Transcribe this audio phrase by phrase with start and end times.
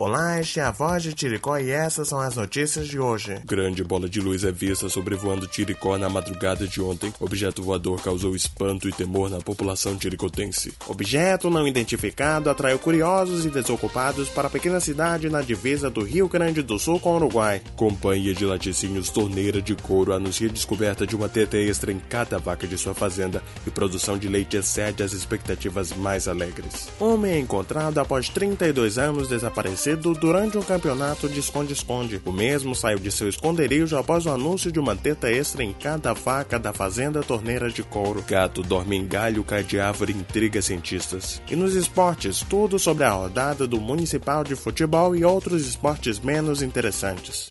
[0.00, 3.40] Olá, este é a voz de Tiricó e essas são as notícias de hoje.
[3.44, 7.12] Grande bola de luz é vista sobrevoando Tiricó na madrugada de ontem.
[7.18, 10.72] Objeto voador causou espanto e temor na população tiricotense.
[10.86, 16.28] Objeto não identificado atraiu curiosos e desocupados para a pequena cidade na divisa do Rio
[16.28, 17.60] Grande do Sul com o Uruguai.
[17.74, 22.68] Companhia de laticínios Torneira de Couro anuncia descoberta de uma teta extra em cada vaca
[22.68, 26.88] de sua fazenda e produção de leite excede as expectativas mais alegres.
[27.00, 32.20] Homem é encontrado após 32 anos desaparecido durante um campeonato de esconde-esconde.
[32.24, 36.12] O mesmo saiu de seu esconderijo após o anúncio de uma teta extra em cada
[36.12, 38.24] vaca da fazenda torneira de couro.
[38.26, 41.40] Gato dorme em galho, cai de árvore, intriga cientistas.
[41.50, 46.62] E nos esportes, tudo sobre a rodada do Municipal de Futebol e outros esportes menos
[46.62, 47.50] interessantes.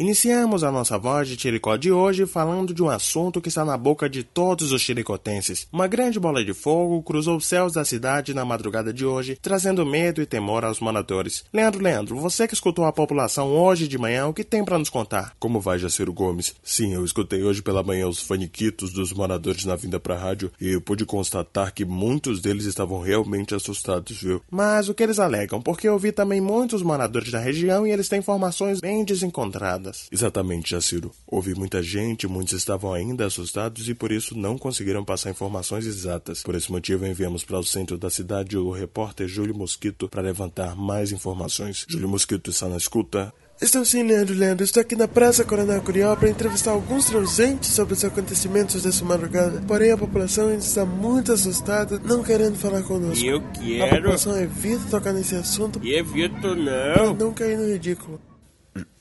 [0.00, 3.76] Iniciamos a nossa voz de Chiricó de hoje falando de um assunto que está na
[3.76, 5.68] boca de todos os chiricotenses.
[5.70, 9.84] Uma grande bola de fogo cruzou os céus da cidade na madrugada de hoje, trazendo
[9.84, 11.44] medo e temor aos moradores.
[11.52, 14.88] Leandro, Leandro, você que escutou a população hoje de manhã, o que tem para nos
[14.88, 15.34] contar?
[15.38, 16.54] Como vai, Jaciro Gomes?
[16.64, 20.80] Sim, eu escutei hoje pela manhã os faniquitos dos moradores na vinda pra rádio e
[20.80, 24.40] pude constatar que muitos deles estavam realmente assustados, viu?
[24.50, 25.60] Mas o que eles alegam?
[25.60, 29.89] Porque eu vi também muitos moradores da região e eles têm informações bem desencontradas.
[30.10, 31.10] Exatamente, Jaciro.
[31.26, 36.42] Houve muita gente, muitos estavam ainda assustados e por isso não conseguiram passar informações exatas.
[36.42, 40.76] Por esse motivo, enviamos para o centro da cidade o repórter Júlio Mosquito para levantar
[40.76, 41.84] mais informações.
[41.88, 43.32] Júlio Mosquito está na escuta.
[43.60, 44.64] Estou sim, Leandro Leandro.
[44.64, 49.62] Estou aqui na Praça Coronel Curió para entrevistar alguns ausentes sobre os acontecimentos dessa madrugada.
[49.68, 53.22] Porém, a população ainda está muito assustada, não querendo falar conosco.
[53.22, 53.84] Eu quero.
[53.84, 55.78] A população evita tocar nesse assunto.
[55.82, 56.94] E evito não.
[56.94, 58.18] Para não cair no ridículo.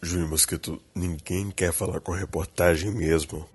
[0.01, 3.47] Júlio Mosquito, ninguém quer falar com reportagem mesmo.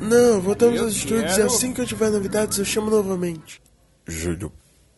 [0.00, 3.60] Não, voltamos Eu aos estúdios e assim que eu tiver novidades eu chamo novamente.
[4.06, 4.50] Júlio,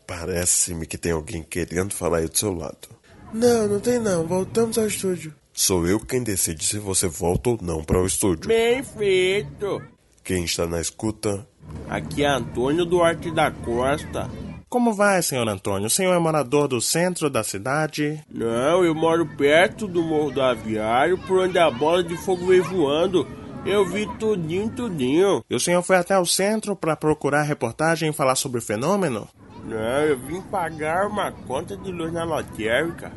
[0.06, 2.88] parece-me que tem alguém querendo falar aí do seu lado.
[3.32, 4.26] Não, não tem não.
[4.26, 5.34] Voltamos ao estúdio.
[5.52, 8.48] Sou eu quem decide se você volta ou não para o estúdio.
[8.48, 9.82] Bem feito.
[10.22, 11.46] Quem está na escuta
[11.88, 14.30] Aqui é Antônio Duarte da Costa.
[14.70, 15.88] Como vai, senhor Antônio?
[15.88, 18.24] O senhor é morador do centro da cidade?
[18.32, 22.62] Não, eu moro perto do Morro do Aviário, por onde a bola de fogo veio
[22.62, 23.26] voando.
[23.66, 25.44] Eu vi tudinho, tudinho.
[25.50, 29.28] E o senhor foi até o centro para procurar reportagem e falar sobre o fenômeno?
[29.64, 33.10] Não, eu vim pagar uma conta de luz na lotérica.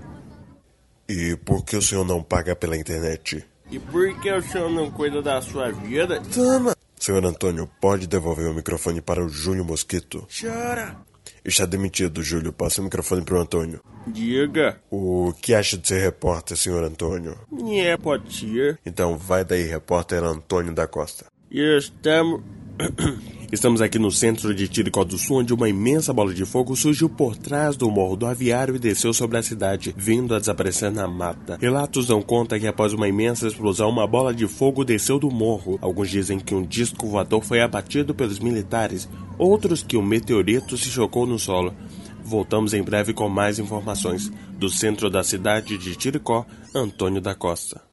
[1.07, 3.45] E por que o senhor não paga pela internet?
[3.69, 6.19] E por que o senhor não cuida da sua vida?
[6.33, 6.75] Toma!
[6.99, 10.27] Senhor Antônio, pode devolver o microfone para o Júlio Mosquito?
[10.41, 11.12] Chora!
[11.45, 12.53] Está demitido, Júlio.
[12.53, 13.81] Passa o microfone para o Antônio.
[14.07, 14.79] Diga.
[14.89, 17.37] O que acha de ser repórter, senhor Antônio?
[17.71, 18.79] É, pode ser.
[18.85, 21.25] Então vai daí, repórter Antônio da Costa.
[21.51, 22.41] Estamos...
[23.53, 27.07] Estamos aqui no centro de Tiricó do Sul, onde uma imensa bola de fogo surgiu
[27.07, 31.07] por trás do morro do aviário e desceu sobre a cidade, vindo a desaparecer na
[31.07, 31.59] mata.
[31.61, 35.77] Relatos dão conta que após uma imensa explosão, uma bola de fogo desceu do morro.
[35.83, 40.89] Alguns dizem que um disco voador foi abatido pelos militares, outros que um meteorito se
[40.89, 41.75] chocou no solo.
[42.23, 44.31] Voltamos em breve com mais informações.
[44.57, 46.43] Do centro da cidade de Tiricó,
[46.73, 47.92] Antônio da Costa.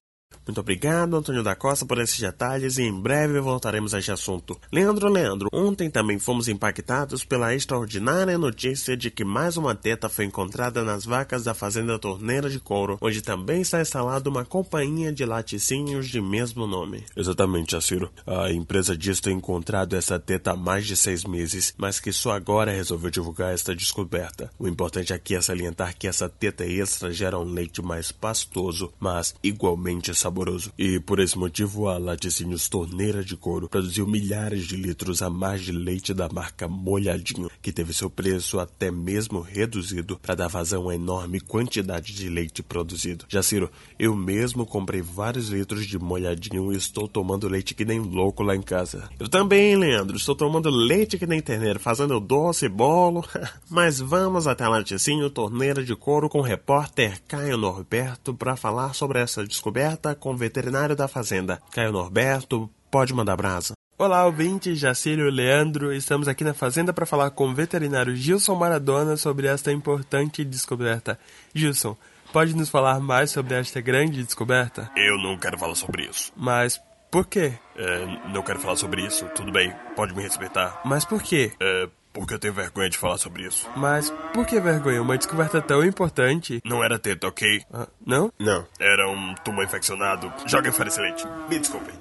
[0.50, 4.58] Muito obrigado, Antônio da Costa, por esses detalhes e em breve voltaremos a este assunto.
[4.72, 10.24] Leandro, Leandro, ontem também fomos impactados pela extraordinária notícia de que mais uma teta foi
[10.24, 15.24] encontrada nas vacas da Fazenda Torneira de Couro, onde também está instalada uma companhia de
[15.24, 17.04] laticínios de mesmo nome.
[17.16, 18.10] Exatamente, Jaciro.
[18.26, 22.32] A empresa diz ter encontrado essa teta há mais de seis meses, mas que só
[22.32, 24.50] agora resolveu divulgar esta descoberta.
[24.58, 29.32] O importante aqui é salientar que essa teta extra gera um leite mais pastoso, mas
[29.44, 30.39] igualmente saboroso.
[30.78, 35.62] E por esse motivo, a Laticínios Torneira de Couro produziu milhares de litros a mais
[35.62, 40.88] de leite da marca Molhadinho, que teve seu preço até mesmo reduzido para dar vazão
[40.88, 43.26] à enorme quantidade de leite produzido.
[43.28, 48.42] Jaciro, eu mesmo comprei vários litros de Molhadinho e estou tomando leite que nem louco
[48.42, 49.10] lá em casa.
[49.18, 53.24] Eu também, Leandro, estou tomando leite que nem terneiro, fazendo doce, bolo.
[53.68, 58.94] Mas vamos até a Laticínio Torneira de Couro com o repórter Caio Norberto para falar
[58.94, 61.60] sobre essa descoberta com o veterinário da fazenda.
[61.72, 63.72] Caio Norberto, pode mandar brasa.
[63.98, 65.92] Olá, ouvintes, Jacílio Leandro.
[65.92, 71.18] Estamos aqui na fazenda para falar com o veterinário Gilson Maradona sobre esta importante descoberta.
[71.54, 71.96] Gilson,
[72.32, 74.90] pode nos falar mais sobre esta grande descoberta?
[74.96, 76.32] Eu não quero falar sobre isso.
[76.34, 76.80] Mas
[77.10, 77.52] por quê?
[77.76, 79.26] É, não quero falar sobre isso.
[79.34, 80.80] Tudo bem, pode me respeitar.
[80.84, 81.52] Mas por quê?
[81.60, 81.88] É,
[82.20, 83.66] porque eu tenho vergonha de falar sobre isso.
[83.74, 85.00] Mas por que vergonha?
[85.00, 86.60] Uma descoberta tão importante.
[86.62, 87.64] Não era teta, ok?
[87.72, 88.30] Ah, não?
[88.38, 88.66] Não.
[88.78, 90.30] Era um tumor infeccionado.
[90.46, 91.24] Joga fora esse leite.
[91.48, 91.94] Me desculpem.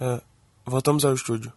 [0.00, 0.22] Ah,
[0.64, 1.52] voltamos ao estúdio.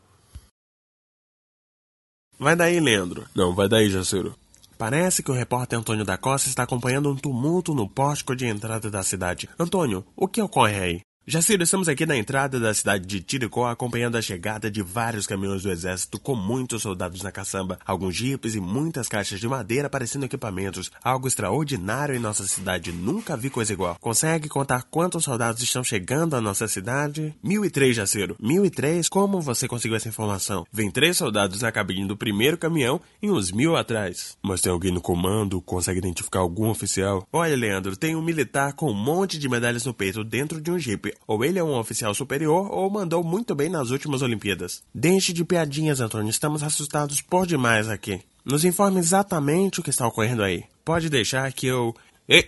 [2.37, 3.25] Vai daí, Leandro.
[3.33, 4.35] Não, vai daí, Jaciro.
[4.77, 8.91] Parece que o repórter Antônio da Costa está acompanhando um tumulto no pórtico de entrada
[8.91, 9.49] da cidade.
[9.57, 11.01] Antônio, o que ocorre aí?
[11.31, 15.61] Jaciro, estamos aqui na entrada da cidade de Tiricó acompanhando a chegada de vários caminhões
[15.61, 20.25] do exército com muitos soldados na caçamba, alguns jipes e muitas caixas de madeira parecendo
[20.25, 20.89] equipamentos.
[21.03, 23.95] Algo extraordinário em nossa cidade, nunca vi coisa igual.
[24.01, 27.35] Consegue contar quantos soldados estão chegando à nossa cidade?
[27.43, 28.35] Mil e três, Jaciro.
[28.41, 29.07] Mil e três?
[29.07, 30.65] Como você conseguiu essa informação?
[30.73, 34.35] Vem três soldados na cabine do primeiro caminhão e uns mil atrás.
[34.41, 35.61] Mas tem alguém no comando?
[35.61, 37.27] Consegue identificar algum oficial?
[37.31, 40.79] Olha, Leandro, tem um militar com um monte de medalhas no peito dentro de um
[40.79, 44.81] jipe ou ele é um oficial superior ou mandou muito bem nas últimas Olimpíadas.
[44.93, 46.29] Deixe de piadinhas, Antônio.
[46.29, 48.21] Estamos assustados por demais aqui.
[48.43, 50.63] Nos informe exatamente o que está ocorrendo aí.
[50.83, 51.95] Pode deixar que eu.
[52.27, 52.47] Ei!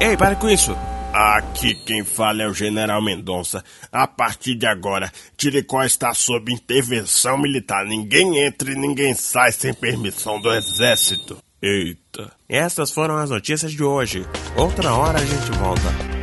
[0.00, 0.74] Ei, pare com isso!
[1.12, 3.64] Aqui quem fala é o General Mendonça.
[3.90, 7.84] A partir de agora, Tiricó está sob intervenção militar.
[7.86, 11.38] Ninguém entra e ninguém sai sem permissão do Exército.
[11.60, 12.30] Eita.
[12.48, 14.24] Essas foram as notícias de hoje.
[14.56, 16.17] Outra hora a gente volta.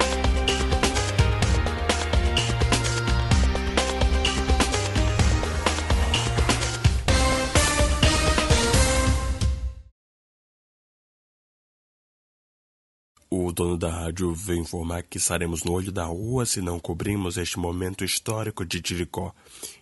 [13.37, 17.35] O dono da rádio veio informar que estaremos no olho da rua se não cobrimos
[17.35, 19.33] este momento histórico de Tiricó.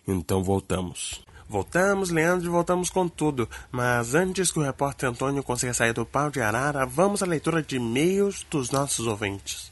[0.08, 1.24] Então voltamos.
[1.48, 3.48] Voltamos, Leandro, e voltamos com tudo.
[3.70, 7.62] Mas antes que o repórter Antônio consiga sair do pau de arara, vamos à leitura
[7.62, 9.70] de e-mails dos nossos ouvintes.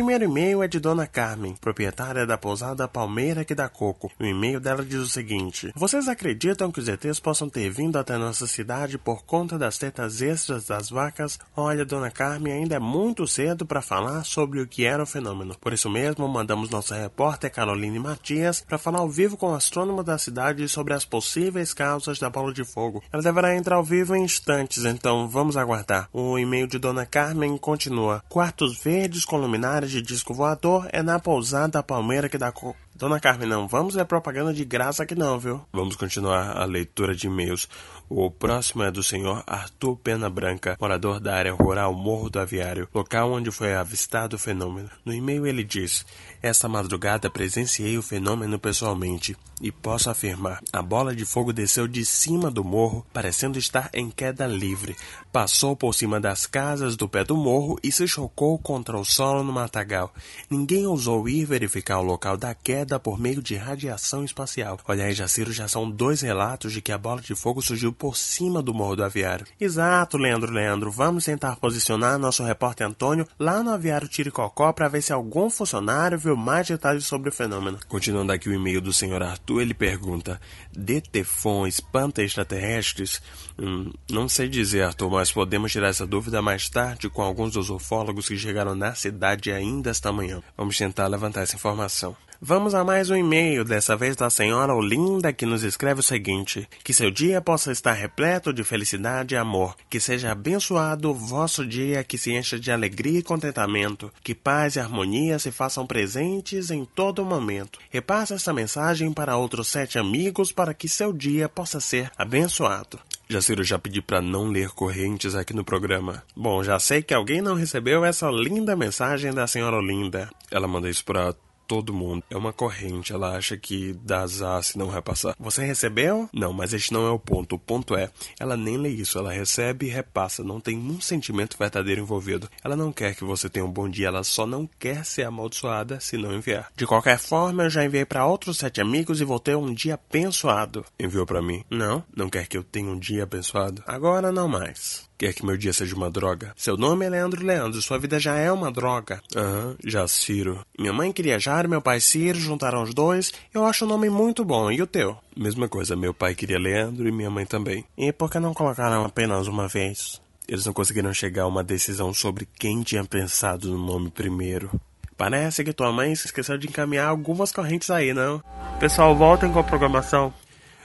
[0.00, 4.10] Primeiro e-mail é de Dona Carmen, proprietária da pousada Palmeira que dá coco.
[4.18, 8.16] O e-mail dela diz o seguinte: Vocês acreditam que os ETs possam ter vindo até
[8.16, 11.38] nossa cidade por conta das tetas extras das vacas?
[11.54, 15.54] Olha, Dona Carmen, ainda é muito cedo para falar sobre o que era o fenômeno.
[15.60, 20.02] Por isso mesmo, mandamos nossa repórter Caroline Matias para falar ao vivo com o astrônomo
[20.02, 23.02] da cidade sobre as possíveis causas da bola de fogo.
[23.12, 26.08] Ela deverá entrar ao vivo em instantes, então vamos aguardar.
[26.10, 31.18] O e-mail de Dona Carmen continua: Quartos verdes com luminárias de disco voador é na
[31.18, 32.74] pousada Palmeira que dá co...
[32.94, 35.64] Dona Carmen, não vamos ver propaganda de graça aqui não, viu?
[35.72, 37.68] Vamos continuar a leitura de e-mails.
[38.08, 42.88] O próximo é do senhor Arthur Pena Branca, morador da área rural Morro do Aviário,
[42.92, 44.90] local onde foi avistado o fenômeno.
[45.04, 46.04] No e-mail ele diz:
[46.42, 52.04] Esta madrugada presenciei o fenômeno pessoalmente e posso afirmar: a bola de fogo desceu de
[52.04, 54.96] cima do morro, parecendo estar em queda livre.
[55.30, 59.44] Passou por cima das casas do pé do morro e se chocou contra o solo
[59.44, 60.12] no matagal.
[60.48, 64.78] Ninguém ousou ir verificar o local da queda por meio de radiação espacial.
[64.88, 68.16] Olha aí, Jaciro, já são dois relatos de que a bola de fogo surgiu por
[68.16, 69.46] cima do morro do aviário.
[69.60, 70.90] Exato, Leandro Leandro.
[70.90, 76.18] Vamos tentar posicionar nosso repórter Antônio lá no aviário Tiricocó para ver se algum funcionário
[76.18, 77.78] viu mais detalhes sobre o fenômeno.
[77.88, 80.40] Continuando aqui o e-mail do senhor Arthur, ele pergunta:
[80.72, 83.22] Detefon espanta extraterrestres?
[83.58, 87.70] Hum, não sei dizer, Arthur, mas podemos tirar essa dúvida mais tarde com alguns dos
[87.70, 90.42] ufólogos que chegaram na cidade ainda esta manhã.
[90.56, 92.16] Vamos tentar levantar essa informação.
[92.42, 96.66] Vamos a mais um e-mail, dessa vez da senhora Olinda, que nos escreve o seguinte:
[96.82, 99.76] Que seu dia possa estar repleto de felicidade e amor.
[99.90, 104.10] Que seja abençoado o vosso dia, que se encha de alegria e contentamento.
[104.24, 107.78] Que paz e harmonia se façam presentes em todo momento.
[107.90, 112.98] Repasse esta mensagem para outros sete amigos para que seu dia possa ser abençoado.
[113.28, 116.22] Jaciro, já pedi para não ler correntes aqui no programa.
[116.34, 120.30] Bom, já sei que alguém não recebeu essa linda mensagem da senhora Olinda.
[120.50, 121.34] Ela manda isso para
[121.70, 122.24] todo mundo.
[122.28, 125.36] É uma corrente, ela acha que dá azar se não repassar.
[125.38, 126.28] Você recebeu?
[126.32, 127.54] Não, mas este não é o ponto.
[127.54, 128.10] O ponto é,
[128.40, 132.50] ela nem lê isso, ela recebe e repassa, não tem um sentimento verdadeiro envolvido.
[132.64, 136.00] Ela não quer que você tenha um bom dia, ela só não quer ser amaldiçoada
[136.00, 136.72] se não enviar.
[136.74, 139.94] De qualquer forma, eu já enviei para outros sete amigos e vou ter um dia
[139.94, 140.84] abençoado.
[140.98, 141.64] Enviou para mim?
[141.70, 142.02] Não.
[142.16, 143.80] Não quer que eu tenha um dia abençoado?
[143.86, 145.08] Agora não mais.
[145.20, 146.54] Quer que meu dia seja uma droga?
[146.56, 149.20] Seu nome é Leandro Leandro, sua vida já é uma droga.
[149.36, 150.64] Aham, uhum, Ciro.
[150.78, 153.30] Minha mãe queria Jairo, meu pai Ciro, juntaram os dois.
[153.52, 154.72] Eu acho o nome muito bom.
[154.72, 155.18] E o teu?
[155.36, 157.84] Mesma coisa, meu pai queria Leandro e minha mãe também.
[157.98, 160.22] E por que não colocaram apenas uma vez?
[160.48, 164.70] Eles não conseguiram chegar a uma decisão sobre quem tinha pensado no nome primeiro.
[165.18, 168.42] Parece que tua mãe se esqueceu de encaminhar algumas correntes aí, não?
[168.78, 170.32] Pessoal, voltem com a programação.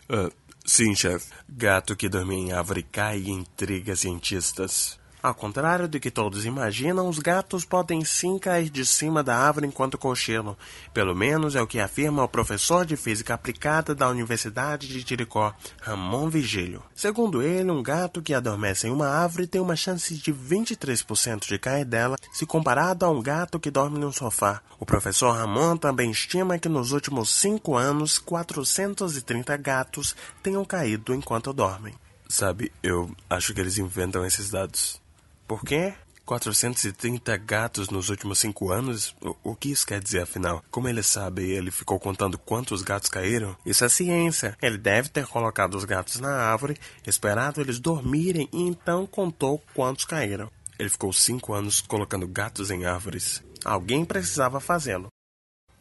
[0.09, 0.29] Uh,
[0.65, 1.31] sim, chefe.
[1.47, 4.99] Gato que dorme em árvore cai e intriga cientistas.
[5.25, 9.65] Ao contrário do que todos imaginam, os gatos podem sim cair de cima da árvore
[9.65, 10.55] enquanto cochilam.
[10.93, 15.51] Pelo menos é o que afirma o professor de física aplicada da Universidade de Jericó,
[15.81, 16.83] Ramon Vigílio.
[16.93, 21.57] Segundo ele, um gato que adormece em uma árvore tem uma chance de 23% de
[21.57, 24.61] cair dela, se comparado a um gato que dorme num sofá.
[24.79, 31.51] O professor Ramon também estima que nos últimos cinco anos, 430 gatos tenham caído enquanto
[31.51, 31.95] dormem.
[32.29, 35.03] Sabe, eu acho que eles inventam esses dados.
[35.47, 35.93] Por quê?
[36.25, 39.15] 430 gatos nos últimos cinco anos?
[39.21, 40.63] O, o, que isso quer dizer, afinal?
[40.71, 43.55] Como ele sabe, ele ficou contando quantos gatos caíram?
[43.63, 44.57] Isso é ciência.
[44.61, 50.05] Ele deve ter colocado os gatos na árvore, esperado eles dormirem e então contou quantos
[50.05, 50.49] caíram.
[50.79, 53.43] Ele ficou cinco anos colocando gatos em árvores.
[53.63, 55.07] Alguém precisava fazê-lo.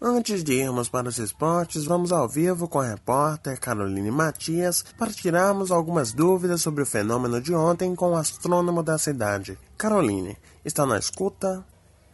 [0.06, 5.10] Antes de irmos para os esportes, vamos ao vivo com a repórter Caroline Matias para
[5.10, 9.58] tirarmos algumas dúvidas sobre o fenômeno de ontem com o astrônomo da cidade.
[9.78, 11.64] Caroline, está na escuta?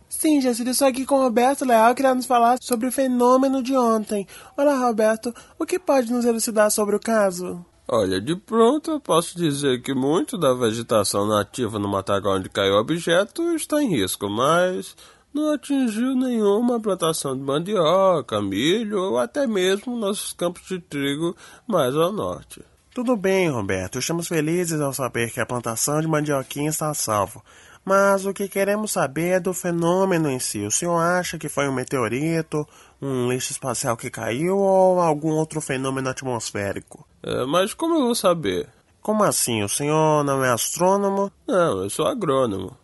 [0.09, 3.76] Sim, Jacílio, estou aqui com o Roberto Leal, querendo nos falar sobre o fenômeno de
[3.76, 4.25] ontem.
[4.56, 7.66] Olá, Roberto, o que pode nos elucidar sobre o caso?
[7.88, 12.75] Olha, de pronto eu posso dizer que muito da vegetação nativa no matagal onde caiu
[12.75, 14.94] o objeto está em risco, mas
[15.33, 21.95] não atingiu nenhuma plantação de mandioca, milho ou até mesmo nossos campos de trigo mais
[21.95, 22.63] ao norte.
[22.93, 23.99] Tudo bem, Roberto.
[23.99, 27.43] Estamos felizes ao saber que a plantação de mandioquinha está a salvo.
[27.85, 30.67] Mas o que queremos saber é do fenômeno em si.
[30.67, 32.67] O senhor acha que foi um meteorito,
[33.01, 37.07] um lixo espacial que caiu ou algum outro fenômeno atmosférico?
[37.23, 38.69] É, mas como eu vou saber?
[39.01, 39.63] Como assim?
[39.63, 41.33] O senhor não é astrônomo?
[41.47, 42.77] Não, eu sou agrônomo.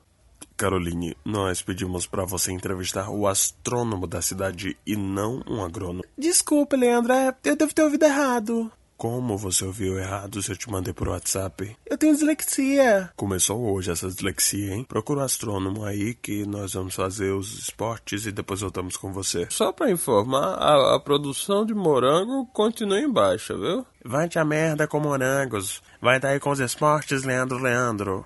[0.57, 6.05] Caroline, nós pedimos para você entrevistar o astrônomo da cidade e não um agrônomo.
[6.17, 8.73] Desculpe, Leandro, é, eu devo ter ouvido errado.
[8.97, 11.77] Como você ouviu errado se eu te mandei por WhatsApp?
[11.85, 13.11] Eu tenho dislexia.
[13.15, 14.85] Começou hoje essa dislexia, hein?
[14.85, 19.13] Procura o um astrônomo aí que nós vamos fazer os esportes e depois voltamos com
[19.13, 19.47] você.
[19.51, 23.85] Só para informar, a, a, produção de morango continua em baixa, viu?
[24.03, 25.83] Vai te a merda com morangos.
[26.01, 28.25] Vai daí com os esportes, Leandro Leandro.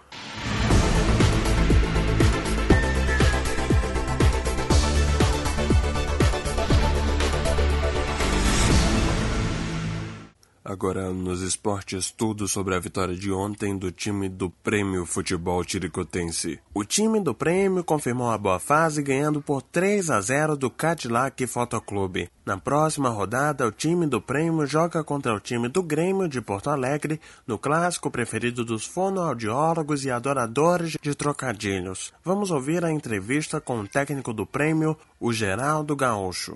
[10.71, 16.61] Agora, nos esportes, tudo sobre a vitória de ontem do time do Prêmio Futebol Tiricotense.
[16.73, 21.45] O time do Prêmio confirmou a boa fase ganhando por 3 a 0 do Cadillac
[21.49, 22.31] Fotoclube.
[22.47, 26.71] Na próxima rodada, o time do Prêmio joga contra o time do Grêmio de Porto
[26.71, 32.13] Alegre no clássico preferido dos fonoaudiólogos e adoradores de trocadilhos.
[32.25, 36.55] Vamos ouvir a entrevista com o técnico do Prêmio, o Geraldo Gaúcho.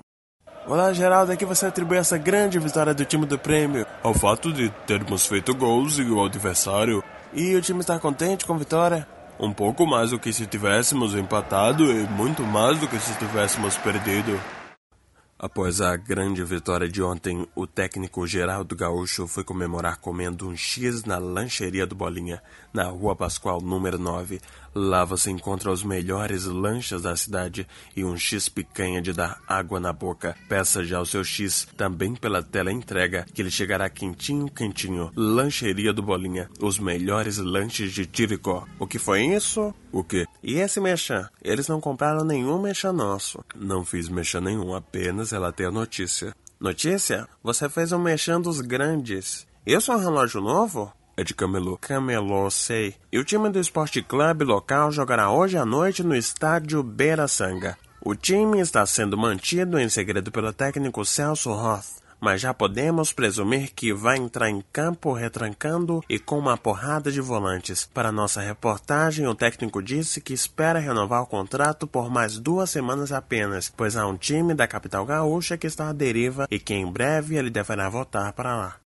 [0.67, 1.31] Olá, Geraldo.
[1.31, 5.55] Aqui você atribui essa grande vitória do time do prêmio ao fato de termos feito
[5.55, 7.05] gols e o adversário.
[7.35, 9.07] E o time está contente com a vitória?
[9.39, 13.77] Um pouco mais do que se tivéssemos empatado e muito mais do que se tivéssemos
[13.77, 14.41] perdido.
[15.39, 21.05] Após a grande vitória de ontem, o técnico Geraldo Gaúcho foi comemorar comendo um X
[21.05, 22.41] na lancheria do Bolinha,
[22.73, 24.41] na Rua Pascoal, número 9.
[24.75, 29.79] Lá você encontra os melhores lanches da cidade e um X picanha de dar água
[29.79, 30.37] na boca.
[30.49, 35.13] Peça já o seu X também pela tela entrega, que ele chegará quentinho, quentinho.
[35.15, 38.67] Lancheria do Bolinha, os melhores lanches de Tiricó.
[38.79, 39.73] O que foi isso?
[39.93, 40.27] O que?
[40.43, 41.29] E esse mexã?
[41.43, 43.45] Eles não compraram nenhum mexã nosso.
[43.55, 46.35] Não fiz mexã nenhum, apenas ela tem a notícia.
[46.59, 47.29] Notícia?
[47.43, 49.47] Você fez um mexã dos grandes.
[49.67, 50.93] Isso é um relógio novo?
[51.17, 51.79] É de camelô.
[51.81, 52.95] Camelô, sei.
[53.13, 57.77] E o time do Esporte Clube local jogará hoje à noite no estádio Beira Sanga.
[58.01, 63.71] O time está sendo mantido em segredo pelo técnico Celso Roth mas já podemos presumir
[63.75, 67.85] que vai entrar em campo retrancando e com uma porrada de volantes.
[67.93, 73.13] Para nossa reportagem, o técnico disse que espera renovar o contrato por mais duas semanas
[73.13, 76.91] apenas, pois há um time da capital gaúcha que está à deriva e que em
[76.91, 78.77] breve ele deverá voltar para lá.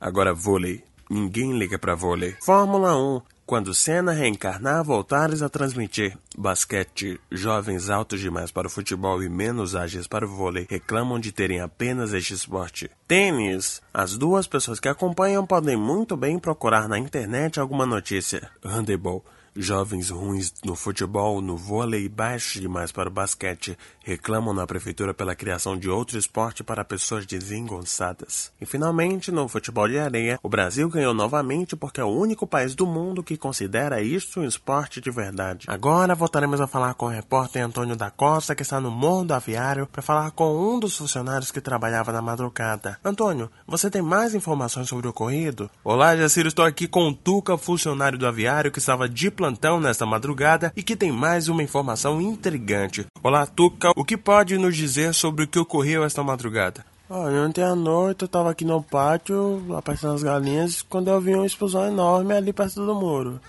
[0.00, 0.82] Agora vôlei.
[1.10, 2.36] Ninguém liga para vôlei.
[2.40, 3.22] Fórmula 1.
[3.48, 6.14] Quando Senna reencarnar, voltares a transmitir.
[6.36, 7.18] Basquete.
[7.32, 11.60] Jovens altos demais para o futebol e menos ágeis para o vôlei reclamam de terem
[11.60, 12.90] apenas este esporte.
[13.06, 13.80] Tênis.
[13.92, 18.50] As duas pessoas que acompanham podem muito bem procurar na internet alguma notícia.
[18.62, 19.24] Handebol.
[19.60, 25.34] Jovens ruins no futebol, no vôlei baixos demais para o basquete reclamam na prefeitura pela
[25.34, 28.52] criação de outro esporte para pessoas desengonçadas.
[28.60, 32.76] E finalmente, no futebol de areia, o Brasil ganhou novamente porque é o único país
[32.76, 35.66] do mundo que considera isso um esporte de verdade.
[35.68, 39.34] Agora voltaremos a falar com o repórter Antônio da Costa, que está no Morro do
[39.34, 42.96] Aviário, para falar com um dos funcionários que trabalhava na madrugada.
[43.04, 45.68] Antônio, você tem mais informações sobre o ocorrido?
[45.82, 49.80] Olá, Jaciro, estou aqui com o Tuca, funcionário do aviário que estava de plantão plantão
[49.80, 53.06] nesta madrugada e que tem mais uma informação intrigante.
[53.22, 56.84] Olá, Tuca, o que pode nos dizer sobre o que ocorreu esta madrugada?
[57.08, 61.34] Olha, ontem à noite eu tava aqui no pátio, apertando as galinhas, quando eu vi
[61.34, 63.40] uma explosão enorme ali perto do muro.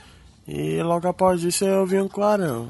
[0.47, 2.69] E logo após isso eu vi um clarão.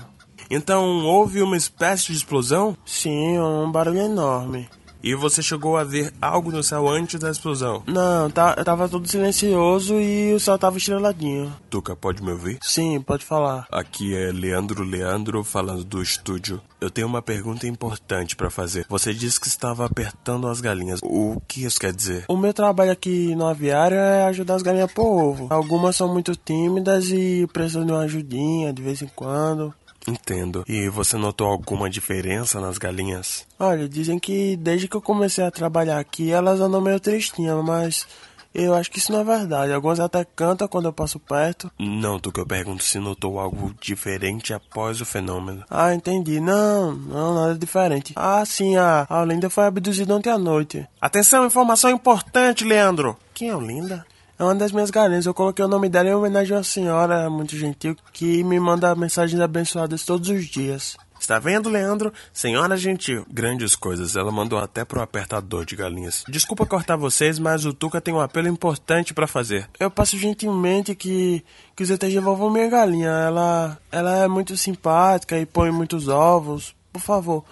[0.49, 2.75] Então houve uma espécie de explosão?
[2.83, 4.67] Sim, um barulho enorme.
[5.01, 7.83] E você chegou a ver algo no céu antes da explosão?
[7.87, 11.53] Não, tá, tava tudo silencioso e o céu tava estreladinho.
[11.69, 12.59] Tuca, pode me ouvir?
[12.61, 13.65] Sim, pode falar.
[13.71, 16.61] Aqui é Leandro Leandro falando do estúdio.
[16.81, 18.85] Eu tenho uma pergunta importante para fazer.
[18.89, 20.99] Você disse que estava apertando as galinhas.
[21.01, 22.25] O que isso quer dizer?
[22.27, 25.47] O meu trabalho aqui no aviário é ajudar as galinhas por ovo.
[25.49, 29.73] Algumas são muito tímidas e precisam de uma ajudinha de vez em quando.
[30.09, 30.63] Entendo.
[30.67, 33.45] E você notou alguma diferença nas galinhas?
[33.59, 38.07] Olha, dizem que desde que eu comecei a trabalhar aqui, elas andam meio tristinhas, mas
[38.53, 39.71] eu acho que isso não é verdade.
[39.71, 41.71] Algumas até cantam quando eu passo perto.
[41.77, 45.63] Não, tu que eu pergunto se notou algo diferente após o fenômeno.
[45.69, 46.39] Ah, entendi.
[46.39, 48.13] Não, não, nada diferente.
[48.15, 50.87] Ah, sim, a, a Olinda foi abduzida ontem à noite.
[50.99, 53.17] Atenção, informação importante, Leandro.
[53.33, 54.05] Quem é Olinda?
[54.39, 55.25] É uma das minhas galinhas.
[55.25, 58.95] Eu coloquei o nome dela em homenagem a uma senhora muito gentil que me manda
[58.95, 60.95] mensagens abençoadas todos os dias.
[61.19, 62.13] Está vendo, Leandro?
[62.31, 63.25] Senhora gentil.
[63.29, 64.15] Grandes coisas.
[64.15, 66.23] Ela mandou até pro apertador de galinhas.
[66.29, 69.69] Desculpa cortar vocês, mas o Tuca tem um apelo importante para fazer.
[69.77, 71.43] Eu passo gentilmente que,
[71.75, 73.09] que os ETs devolvam minha galinha.
[73.09, 76.73] Ela, ela é muito simpática e põe muitos ovos.
[76.93, 77.43] Por favor,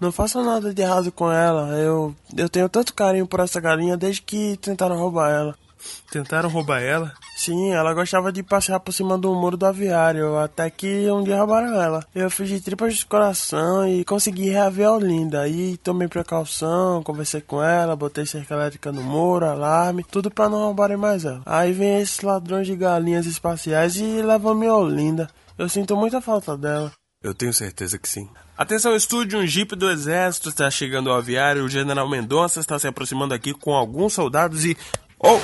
[0.00, 1.68] não faça nada de errado com ela.
[1.78, 5.62] Eu, eu tenho tanto carinho por essa galinha desde que tentaram roubar ela.
[6.10, 7.12] Tentaram roubar ela?
[7.36, 11.38] Sim, ela gostava de passear por cima do muro do aviário, até que um dia
[11.38, 12.06] roubaram ela.
[12.14, 15.40] Eu fiz de tripas de coração e consegui reaver a Olinda.
[15.40, 20.58] Aí tomei precaução, conversei com ela, botei cerca elétrica no muro, alarme, tudo para não
[20.58, 21.42] roubarem mais ela.
[21.46, 25.28] Aí vem esses ladrões de galinhas espaciais e levam minha Olinda.
[25.58, 26.92] Eu sinto muita falta dela.
[27.22, 28.28] Eu tenho certeza que sim.
[28.58, 31.64] Atenção, estúdio, um jipe do exército está chegando ao aviário.
[31.64, 34.76] O general Mendonça está se aproximando aqui com alguns soldados e...
[35.18, 35.38] Oh!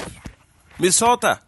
[0.78, 1.42] Me solta!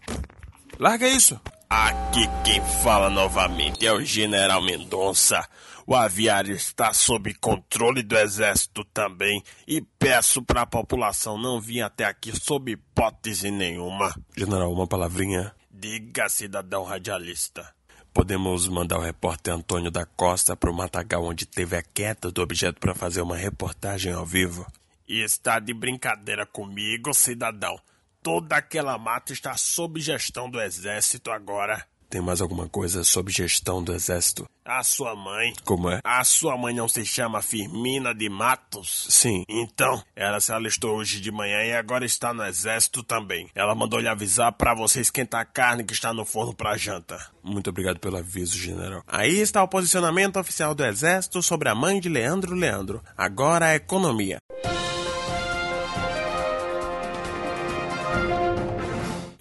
[0.77, 1.41] Larga isso!
[1.69, 5.49] Aqui quem fala novamente é o General Mendonça.
[5.87, 11.83] O aviário está sob controle do exército também e peço para a população não vir
[11.83, 14.13] até aqui sob hipótese nenhuma.
[14.37, 15.55] General, uma palavrinha.
[15.71, 17.73] Diga, cidadão radialista.
[18.13, 22.43] Podemos mandar o repórter Antônio da Costa para o matagal onde teve a queda do
[22.43, 24.67] objeto para fazer uma reportagem ao vivo?
[25.07, 27.79] E está de brincadeira comigo, cidadão.
[28.23, 31.87] Toda aquela mata está sob gestão do exército agora.
[32.11, 34.47] Tem mais alguma coisa sob gestão do exército?
[34.63, 35.55] A sua mãe.
[35.65, 36.01] Como é?
[36.05, 39.07] A sua mãe não se chama Firmina de Matos?
[39.09, 39.45] Sim.
[39.49, 43.49] Então, ela se alistou hoje de manhã e agora está no exército também.
[43.55, 47.17] Ela mandou lhe avisar para você esquentar a carne que está no forno para janta.
[47.43, 49.03] Muito obrigado pelo aviso, general.
[49.07, 53.03] Aí está o posicionamento oficial do exército sobre a mãe de Leandro Leandro.
[53.17, 54.39] Agora a economia.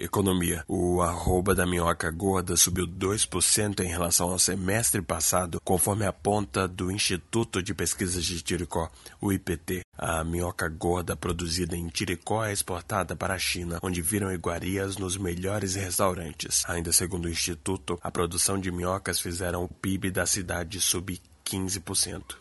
[0.09, 0.63] Economia.
[0.67, 6.91] O arroba da minhoca gorda subiu 2% em relação ao semestre passado, conforme aponta do
[6.91, 8.89] Instituto de Pesquisas de Tiricó,
[9.21, 9.81] o IPT.
[9.95, 15.15] A minhoca gorda produzida em Tiricó é exportada para a China, onde viram iguarias nos
[15.15, 16.63] melhores restaurantes.
[16.67, 22.37] Ainda segundo o Instituto, a produção de minhocas fizeram o PIB da cidade subir 15%.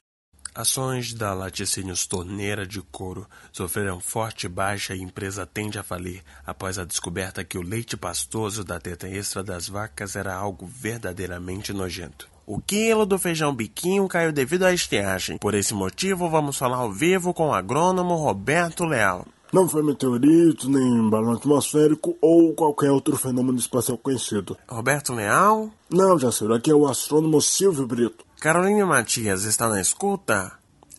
[0.59, 6.21] Ações da Laticínios Torneira de Couro sofreram forte baixa e a empresa tende a falir
[6.45, 11.73] após a descoberta que o leite pastoso da teta extra das vacas era algo verdadeiramente
[11.73, 12.29] nojento.
[12.45, 15.39] O quilo do feijão biquinho caiu devido à estiagem.
[15.39, 19.29] Por esse motivo, vamos falar ao vivo com o agrônomo Roberto Leal.
[19.53, 24.59] Não foi meteorito, nem balão atmosférico ou qualquer outro fenômeno espacial conhecido.
[24.69, 25.71] Roberto Leal?
[25.89, 28.27] Não, Jaciro, aqui é o astrônomo Silvio Brito.
[28.41, 30.53] Carolina Matias está na escuta?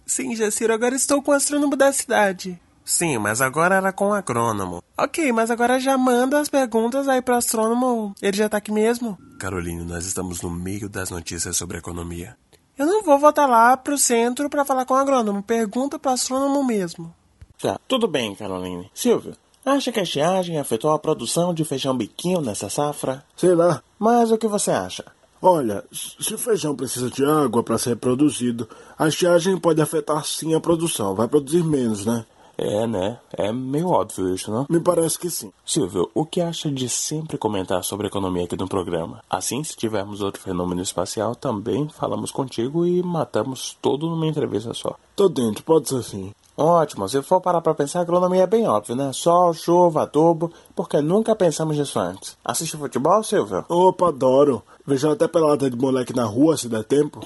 [0.06, 2.60] Sim, Jaciro, agora estou com o astrônomo da cidade.
[2.84, 4.84] Sim, mas agora era com o agrônomo.
[4.98, 8.14] Ok, mas agora já manda as perguntas aí pro astrônomo.
[8.22, 9.18] Ele já tá aqui mesmo?
[9.40, 12.36] Caroline, nós estamos no meio das notícias sobre economia.
[12.78, 15.42] Eu não vou voltar lá pro centro para falar com o agrônomo.
[15.42, 17.16] Pergunta pro astrônomo mesmo.
[17.62, 18.92] Tá, tudo bem, Caroline.
[18.94, 19.34] Silvio,
[19.66, 23.24] acha que a estiagem afetou a produção de feijão biquinho nessa safra?
[23.38, 23.82] Sei lá.
[23.98, 25.06] Mas o que você acha?
[25.42, 30.54] Olha, se o feijão precisa de água para ser produzido, a estiagem pode afetar sim
[30.54, 31.16] a produção.
[31.16, 32.26] Vai produzir menos, né?
[32.58, 33.18] É, né?
[33.32, 34.66] É meio óbvio isso, não?
[34.70, 35.50] Me parece que sim.
[35.66, 39.24] Silvio, o que acha de sempre comentar sobre economia aqui no programa?
[39.30, 44.98] Assim, se tivermos outro fenômeno espacial, também falamos contigo e matamos todo numa entrevista só.
[45.16, 46.34] Tô dentro, pode ser sim.
[46.60, 49.14] Ótimo, se for parar pra pensar, a agronomia é bem óbvio, né?
[49.14, 52.38] Sol, chuva, adubo, porque nunca pensamos nisso antes.
[52.44, 53.64] Assiste futebol, Silvio?
[53.70, 54.62] Opa, adoro.
[54.86, 57.22] Vejo até pelada de moleque na rua, se der tempo.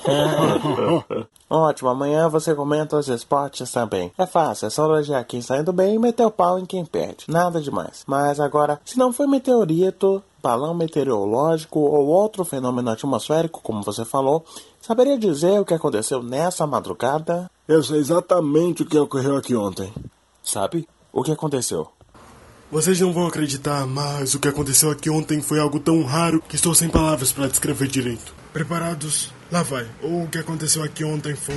[1.50, 4.12] Ótimo, amanhã você comenta os esportes também.
[4.18, 6.86] É fácil, é só elogiar quem está indo bem e meter o pau em quem
[6.86, 7.26] perde.
[7.28, 8.04] Nada demais.
[8.06, 14.44] Mas agora, se não foi meteorito, balão meteorológico ou outro fenômeno atmosférico, como você falou,
[14.82, 17.50] saberia dizer o que aconteceu nessa madrugada?
[17.66, 19.94] Eu sei exatamente o que ocorreu aqui ontem.
[20.44, 20.86] Sabe?
[21.14, 21.90] O que aconteceu?
[22.70, 26.58] Vocês não vão acreditar, mas o que aconteceu aqui ontem foi algo tão raro que
[26.58, 28.36] estou sem palavras para descrever direito.
[28.52, 29.32] Preparados?
[29.50, 29.88] Lá vai.
[30.02, 31.56] O que aconteceu aqui ontem foi.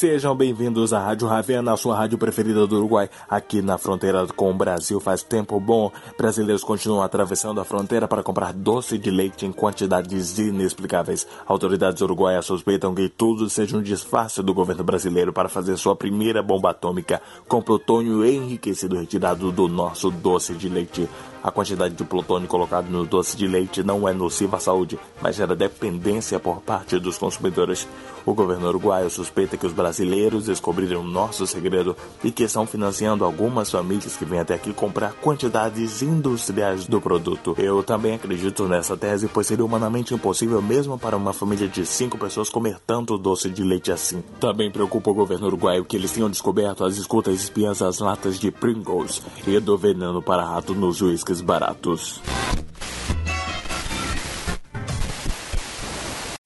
[0.00, 3.10] Sejam bem-vindos à Rádio Ravena, a sua rádio preferida do Uruguai.
[3.28, 5.92] Aqui na fronteira com o Brasil faz tempo bom.
[6.16, 11.26] Brasileiros continuam atravessando a fronteira para comprar doce de leite em quantidades inexplicáveis.
[11.46, 16.42] Autoridades uruguaias suspeitam que tudo seja um disfarce do governo brasileiro para fazer sua primeira
[16.42, 21.06] bomba atômica com plutônio enriquecido retirado do nosso doce de leite.
[21.42, 25.36] A quantidade de plutônio colocado no doce de leite não é nociva à saúde, mas
[25.36, 27.88] gera dependência por parte dos consumidores.
[28.26, 33.70] O governo uruguaio suspeita que os brasileiros descobriram nosso segredo e que estão financiando algumas
[33.70, 37.54] famílias que vêm até aqui comprar quantidades industriais do produto.
[37.56, 42.18] Eu também acredito nessa tese, pois seria humanamente impossível mesmo para uma família de cinco
[42.18, 44.22] pessoas comer tanto doce de leite assim.
[44.38, 48.50] Também preocupa o governo uruguaio que eles tenham descoberto as escutas espiãs das latas de
[48.50, 52.20] Pringles e do veneno para rato nos uísques baratos.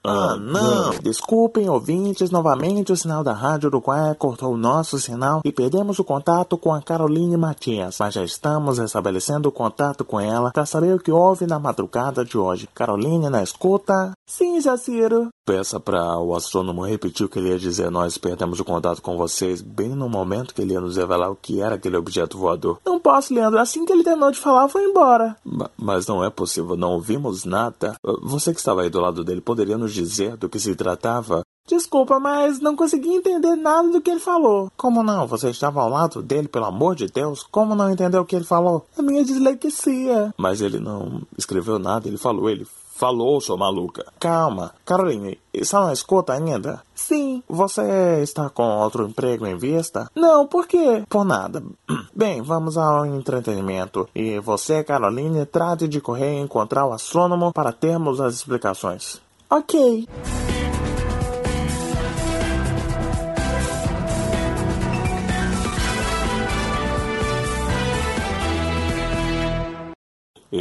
[0.07, 0.90] Ah, não!
[1.03, 6.05] Desculpem, ouvintes, novamente o sinal da Rádio Uruguai cortou o nosso sinal e perdemos o
[6.05, 10.94] contato com a Caroline Matias, mas já estamos estabelecendo o contato com ela para saber
[10.94, 12.68] o que houve na madrugada de hoje.
[12.75, 14.12] Caroline, na escuta?
[14.29, 15.31] Sim, Jaciro.
[15.46, 17.90] Peça para o astrônomo repetir o que ele ia dizer.
[17.90, 21.37] Nós perdemos o contato com vocês bem no momento que ele ia nos revelar o
[21.37, 22.78] que era aquele objeto voador.
[22.85, 23.61] Não posso, Leandro.
[23.61, 25.37] Assim que ele terminou de falar, foi embora.
[25.76, 26.76] mas não é possível.
[26.76, 27.94] Não ouvimos nada.
[28.22, 31.42] Você que estava aí do lado dele poderia nos dizer do que se tratava?
[31.66, 34.70] Desculpa, mas não consegui entender nada do que ele falou.
[34.76, 35.26] Como não?
[35.26, 37.42] Você estava ao lado dele, pelo amor de Deus?
[37.42, 38.87] Como não entendeu o que ele falou?
[38.98, 40.35] A minha dislexia.
[40.38, 44.07] Mas ele não escreveu nada, ele falou, ele falou, sua maluca.
[44.18, 46.83] Calma, Caroline, isso não escuta ainda?
[46.94, 47.42] Sim.
[47.48, 50.09] Você está com outro emprego em vista?
[50.14, 51.04] Não, por quê?
[51.09, 51.62] Por nada.
[52.14, 54.09] Bem, vamos ao entretenimento.
[54.14, 59.20] E você, Caroline, trate de correr e encontrar o astrônomo para termos as explicações.
[59.50, 60.09] Ok.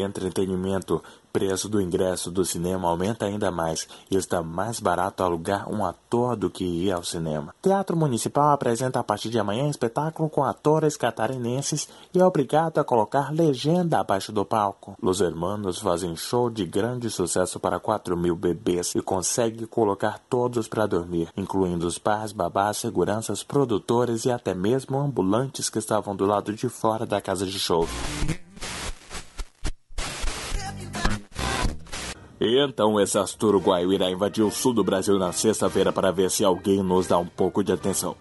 [0.01, 1.03] Entretenimento
[1.33, 6.35] preço do ingresso do cinema aumenta ainda mais e está mais barato alugar um ator
[6.35, 7.55] do que ir ao cinema.
[7.59, 12.83] Teatro Municipal apresenta a partir de amanhã espetáculo com atores catarinenses e é obrigado a
[12.83, 14.95] colocar legenda abaixo do palco.
[15.01, 20.67] Los Hermanos fazem show de grande sucesso para 4 mil bebês e consegue colocar todos
[20.67, 26.27] para dormir, incluindo os pais, babás, seguranças, produtores e até mesmo ambulantes que estavam do
[26.27, 27.87] lado de fora da casa de show.
[32.45, 36.43] Então o exército uruguaio irá invadir o sul do Brasil na sexta-feira para ver se
[36.43, 38.17] alguém nos dá um pouco de atenção.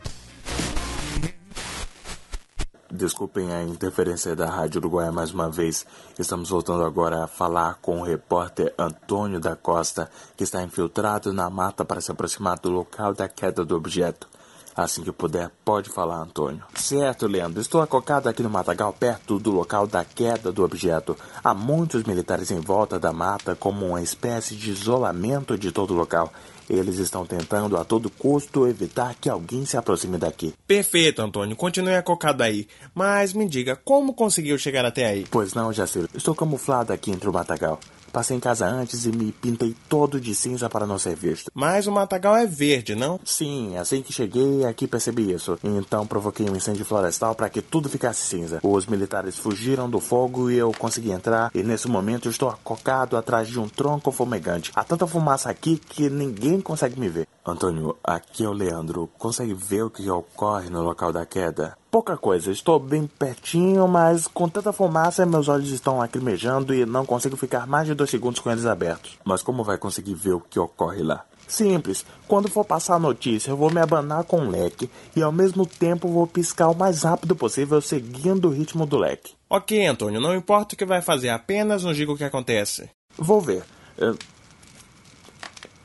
[2.89, 5.85] Desculpem a interferência da Rádio Uruguaia mais uma vez.
[6.17, 11.51] Estamos voltando agora a falar com o repórter Antônio da Costa, que está infiltrado na
[11.51, 14.29] mata para se aproximar do local da queda do objeto.
[14.75, 16.63] Assim que puder, pode falar, Antônio.
[16.75, 17.61] Certo, Leandro.
[17.61, 21.17] Estou acocado aqui no matagal, perto do local da queda do objeto.
[21.45, 25.97] Há muitos militares em volta da mata, como uma espécie de isolamento de todo o
[25.97, 26.33] local.
[26.71, 30.55] Eles estão tentando a todo custo evitar que alguém se aproxime daqui.
[30.67, 31.55] Perfeito, Antônio.
[31.55, 32.67] Continue acocado aí.
[32.95, 35.27] Mas me diga, como conseguiu chegar até aí?
[35.31, 36.09] Pois não, Jaciro.
[36.15, 37.79] Estou camuflado aqui entre o matagal.
[38.13, 41.51] Passei em casa antes e me pintei todo de cinza para não ser visto.
[41.55, 43.19] Mas o matagal é verde, não?
[43.25, 45.59] Sim, assim que cheguei aqui percebi isso.
[45.65, 48.61] Então provoquei um incêndio florestal para que tudo ficasse cinza.
[48.63, 51.51] Os militares fugiram do fogo e eu consegui entrar.
[51.55, 54.71] E nesse momento estou acocado atrás de um tronco fumegante.
[54.75, 57.27] Há tanta fumaça aqui que ninguém consegue me ver.
[57.45, 59.09] Antônio, aqui é o Leandro.
[59.19, 61.77] Consegue ver o que ocorre no local da queda?
[61.93, 67.05] Pouca coisa, estou bem pertinho, mas com tanta fumaça meus olhos estão lacrimejando e não
[67.05, 69.19] consigo ficar mais de dois segundos com eles abertos.
[69.23, 71.27] Mas como vai conseguir ver o que ocorre lá?
[71.47, 72.03] Simples.
[72.27, 75.67] Quando for passar a notícia, eu vou me abanar com o leque e ao mesmo
[75.67, 79.35] tempo vou piscar o mais rápido possível seguindo o ritmo do leque.
[79.51, 82.89] Ok, Antônio, não importa o que vai fazer, apenas nos diga o que acontece.
[83.19, 83.65] Vou ver.
[83.99, 84.17] Uh...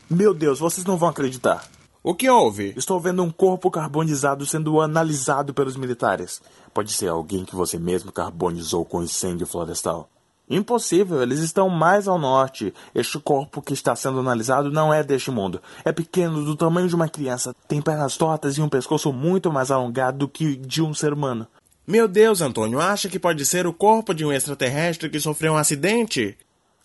[0.10, 1.68] Meu Deus, vocês não vão acreditar.
[2.08, 2.74] O que houve?
[2.78, 6.42] Estou vendo um corpo carbonizado sendo analisado pelos militares.
[6.74, 10.10] Pode ser alguém que você mesmo carbonizou com incêndio florestal.
[10.50, 12.74] Impossível, eles estão mais ao norte.
[12.96, 15.62] Este corpo que está sendo analisado não é deste mundo.
[15.84, 19.70] É pequeno, do tamanho de uma criança, tem pernas tortas e um pescoço muito mais
[19.70, 21.46] alongado do que de um ser humano.
[21.86, 25.58] Meu Deus, Antônio, acha que pode ser o corpo de um extraterrestre que sofreu um
[25.58, 26.38] acidente?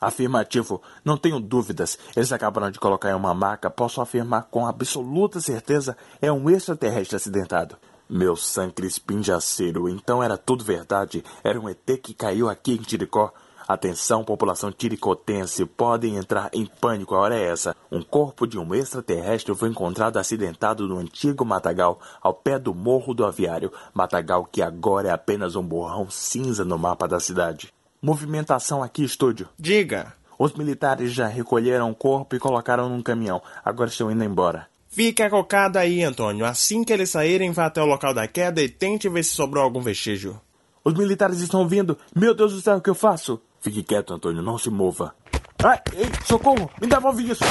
[0.03, 1.97] Afirmativo, não tenho dúvidas.
[2.17, 7.15] Eles acabaram de colocar em uma maca, posso afirmar com absoluta certeza, é um extraterrestre
[7.15, 7.77] acidentado.
[8.11, 11.25] Meu sangue espinjaceiro, então era tudo verdade.
[11.45, 13.33] Era um ET que caiu aqui em Tiricó.
[13.69, 17.77] Atenção, população tiricotense, podem entrar em pânico, a hora é essa.
[17.91, 23.15] Um corpo de um extraterrestre foi encontrado acidentado no antigo matagal, ao pé do Morro
[23.15, 23.73] do Aviário.
[23.95, 27.73] Matagal que agora é apenas um borrão cinza no mapa da cidade.
[28.05, 29.49] Movimentação aqui, estúdio.
[29.57, 30.13] Diga.
[30.37, 33.41] Os militares já recolheram o corpo e colocaram num caminhão.
[33.65, 34.67] Agora estão indo embora.
[34.89, 36.45] Fique acocado aí, Antônio.
[36.45, 39.63] Assim que eles saírem, vá até o local da queda e tente ver se sobrou
[39.63, 40.41] algum vestígio.
[40.83, 41.97] Os militares estão vindo.
[42.13, 43.41] Meu Deus do céu, o que eu faço?
[43.61, 45.15] Fique quieto, Antônio, não se mova.
[45.63, 46.69] Ai, ei, socorro!
[46.81, 47.45] Me devolve isso!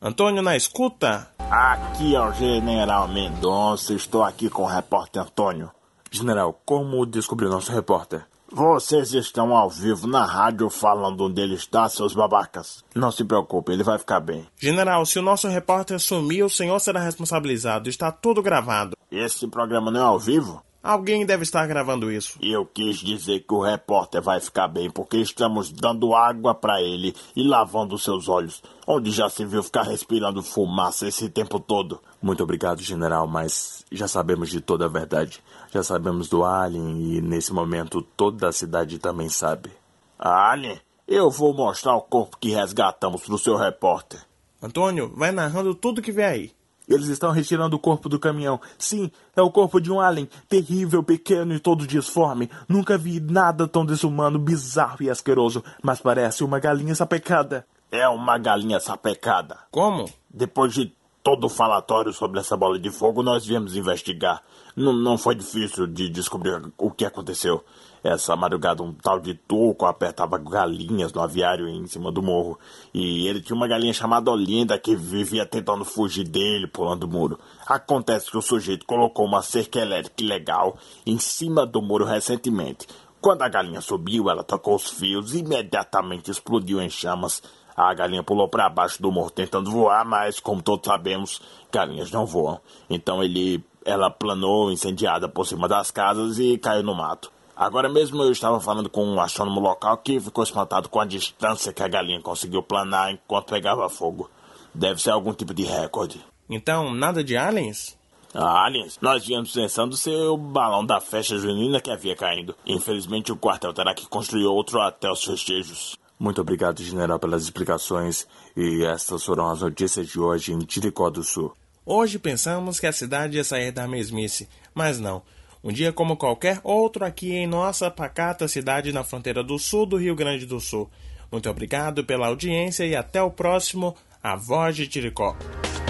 [0.00, 1.28] Antônio, na escuta?
[1.38, 5.70] Aqui é o General Mendonça, estou aqui com o repórter Antônio.
[6.10, 8.24] General, como descobriu nosso repórter?
[8.52, 12.84] Vocês estão ao vivo na rádio falando onde ele está, seus babacas.
[12.94, 14.44] Não se preocupe, ele vai ficar bem.
[14.58, 17.88] General, se o nosso repórter sumir, o senhor será responsabilizado.
[17.88, 18.96] Está tudo gravado.
[19.10, 20.62] Esse programa não é ao vivo?
[20.82, 22.38] Alguém deve estar gravando isso.
[22.40, 27.14] Eu quis dizer que o repórter vai ficar bem porque estamos dando água para ele
[27.36, 32.00] e lavando seus olhos, onde já se viu ficar respirando fumaça esse tempo todo.
[32.22, 35.42] Muito obrigado, general, mas já sabemos de toda a verdade.
[35.70, 39.70] Já sabemos do Alien e nesse momento toda a cidade também sabe.
[40.18, 40.80] Alien?
[41.06, 44.20] Eu vou mostrar o corpo que resgatamos pro seu repórter.
[44.62, 46.52] Antônio, vai narrando tudo que vê aí.
[46.90, 48.60] Eles estão retirando o corpo do caminhão.
[48.76, 52.50] Sim, é o corpo de um alien, terrível, pequeno e todo disforme.
[52.68, 57.64] Nunca vi nada tão desumano, bizarro e asqueroso, mas parece uma galinha sapecada.
[57.92, 59.56] É uma galinha sapecada.
[59.70, 60.10] Como?
[60.28, 64.42] Depois de todo o falatório sobre essa bola de fogo, nós viemos investigar.
[64.74, 67.64] Não, não foi difícil de descobrir o que aconteceu.
[68.02, 72.58] Essa madrugada, um tal de Toco apertava galinhas no aviário em cima do morro.
[72.94, 77.38] E ele tinha uma galinha chamada Olinda que vivia tentando fugir dele, pulando o muro.
[77.66, 82.86] Acontece que o sujeito colocou uma cerca elétrica ilegal em cima do muro recentemente.
[83.20, 87.42] Quando a galinha subiu, ela tocou os fios e imediatamente explodiu em chamas.
[87.76, 92.24] A galinha pulou para baixo do morro tentando voar, mas, como todos sabemos, galinhas não
[92.24, 92.58] voam.
[92.88, 97.30] Então ele, ela planou incendiada por cima das casas e caiu no mato.
[97.60, 101.74] Agora mesmo eu estava falando com um astrônomo local que ficou espantado com a distância
[101.74, 104.30] que a galinha conseguiu planar enquanto pegava fogo.
[104.72, 106.24] Deve ser algum tipo de recorde.
[106.48, 107.98] Então, nada de aliens?
[108.32, 108.96] aliens?
[109.02, 112.56] Nós viemos pensando ser o balão da festa junina que havia caindo.
[112.64, 115.98] Infelizmente, o quartel terá que construir outro até os festejos.
[116.18, 118.26] Muito obrigado, general, pelas explicações.
[118.56, 121.54] E estas foram as notícias de hoje em Tiricó do Sul.
[121.84, 125.20] Hoje pensamos que a cidade ia sair da mesmice, mas não.
[125.62, 129.96] Um dia como qualquer outro aqui em nossa pacata cidade na fronteira do sul do
[129.96, 130.90] Rio Grande do Sul.
[131.30, 135.36] Muito obrigado pela audiência e até o próximo A Voz de Tiricó.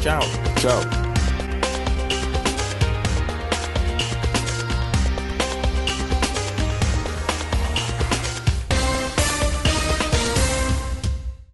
[0.00, 0.20] Tchau.
[0.61, 1.19] Tchau.